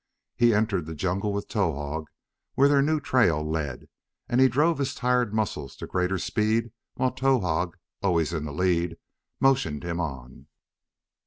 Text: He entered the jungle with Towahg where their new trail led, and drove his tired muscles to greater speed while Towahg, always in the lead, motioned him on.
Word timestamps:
He 0.35 0.51
entered 0.55 0.87
the 0.87 0.95
jungle 0.95 1.31
with 1.31 1.47
Towahg 1.47 2.07
where 2.55 2.67
their 2.67 2.81
new 2.81 2.99
trail 2.99 3.47
led, 3.47 3.87
and 4.27 4.51
drove 4.51 4.79
his 4.79 4.95
tired 4.95 5.31
muscles 5.31 5.75
to 5.75 5.85
greater 5.85 6.17
speed 6.17 6.71
while 6.95 7.11
Towahg, 7.11 7.73
always 8.01 8.33
in 8.33 8.45
the 8.45 8.51
lead, 8.51 8.97
motioned 9.39 9.83
him 9.83 9.99
on. 10.01 10.47